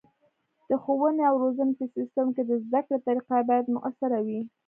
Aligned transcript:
د 0.69 0.71
ښوونې 0.83 1.23
او 1.29 1.35
روزنې 1.43 1.73
په 1.79 1.85
سیستم 1.95 2.27
کې 2.35 2.43
د 2.45 2.51
زده 2.63 2.79
کړې 2.85 2.97
طریقه 3.07 3.35
باید 3.49 3.65
مؤثره 3.75 4.19
وي. 4.25 4.39